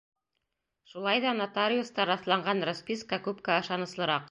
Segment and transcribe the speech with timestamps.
[0.93, 4.19] Шулай ҙа нотариуста раҫланған расписка күпкә ышаныслыраҡ.